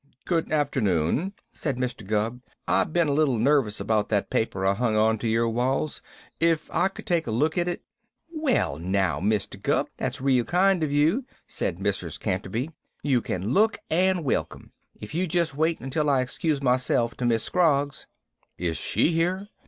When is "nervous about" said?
3.37-4.09